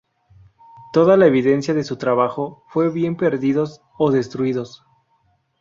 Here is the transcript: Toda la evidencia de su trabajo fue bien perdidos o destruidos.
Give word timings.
Toda 0.93 1.15
la 1.15 1.27
evidencia 1.27 1.75
de 1.75 1.83
su 1.83 1.95
trabajo 1.97 2.63
fue 2.69 2.89
bien 2.89 3.15
perdidos 3.17 3.83
o 3.99 4.09
destruidos. 4.09 4.83